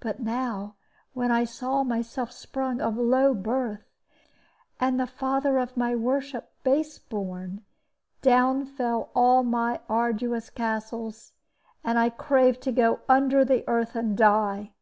But 0.00 0.20
now, 0.20 0.76
when 1.14 1.30
I 1.30 1.44
saw 1.44 1.82
myself 1.82 2.30
sprung 2.30 2.82
of 2.82 2.98
low 2.98 3.32
birth, 3.32 3.88
and 4.78 5.00
the 5.00 5.06
father 5.06 5.56
of 5.56 5.78
my 5.78 5.96
worship 5.96 6.52
base 6.62 6.98
born, 6.98 7.64
down 8.20 8.66
fell 8.66 9.08
all 9.14 9.42
my 9.42 9.80
arduous 9.88 10.50
castles, 10.50 11.32
and 11.82 11.98
I 11.98 12.10
craved 12.10 12.60
to 12.64 12.72
go 12.72 13.00
under 13.08 13.46
the 13.46 13.66
earth 13.66 13.96
and 13.96 14.14
die. 14.14 14.72